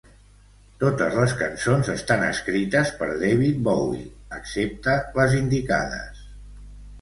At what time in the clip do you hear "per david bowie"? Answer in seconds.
3.03-4.09